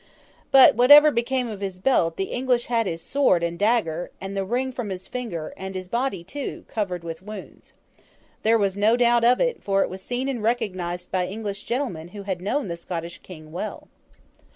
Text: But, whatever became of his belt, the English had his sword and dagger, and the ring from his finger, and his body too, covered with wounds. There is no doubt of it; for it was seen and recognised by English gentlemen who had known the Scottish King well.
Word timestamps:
But, 0.49 0.73
whatever 0.73 1.11
became 1.11 1.47
of 1.47 1.61
his 1.61 1.77
belt, 1.77 2.17
the 2.17 2.31
English 2.33 2.65
had 2.65 2.87
his 2.87 3.03
sword 3.03 3.43
and 3.43 3.59
dagger, 3.59 4.09
and 4.19 4.35
the 4.35 4.43
ring 4.43 4.71
from 4.71 4.89
his 4.89 5.05
finger, 5.05 5.53
and 5.55 5.75
his 5.75 5.87
body 5.89 6.23
too, 6.23 6.65
covered 6.67 7.03
with 7.03 7.21
wounds. 7.21 7.73
There 8.41 8.59
is 8.63 8.75
no 8.75 8.97
doubt 8.97 9.23
of 9.23 9.39
it; 9.39 9.61
for 9.61 9.83
it 9.83 9.91
was 9.91 10.01
seen 10.01 10.27
and 10.27 10.41
recognised 10.41 11.11
by 11.11 11.27
English 11.27 11.65
gentlemen 11.65 12.07
who 12.07 12.23
had 12.23 12.41
known 12.41 12.67
the 12.67 12.77
Scottish 12.77 13.19
King 13.19 13.51
well. 13.51 13.89